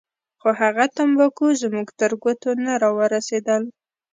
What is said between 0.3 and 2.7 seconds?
خو هغه تمباکو زموږ تر ګوتو